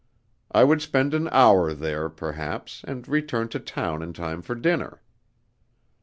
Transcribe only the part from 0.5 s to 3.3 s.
I would spend an hour there, perhaps, and